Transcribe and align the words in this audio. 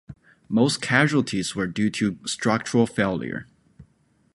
Most 0.49 0.81
casualties 0.81 1.55
were 1.55 1.67
due 1.67 1.91
to 1.91 2.17
structural 2.25 2.87
failure. 2.87 3.45